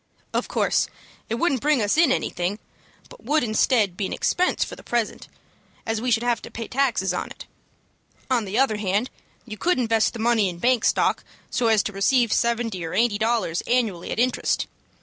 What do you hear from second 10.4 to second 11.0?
in bank